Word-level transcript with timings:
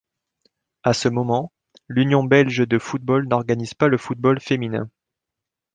A 0.81 0.93
ce 0.93 1.07
moment, 1.09 1.51
l'Union 1.87 2.23
belge 2.23 2.67
de 2.67 2.79
football 2.79 3.27
n'organise 3.27 3.75
pas 3.75 3.87
le 3.87 3.99
football 3.99 4.39
féminin. 4.39 4.89